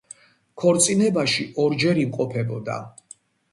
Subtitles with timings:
[0.63, 2.81] ქორწინებაში ორჯერ იმყოფებოდა.